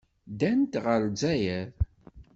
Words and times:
Ddant 0.31 0.73
ɣer 0.83 0.99
Lezzayer. 1.05 1.69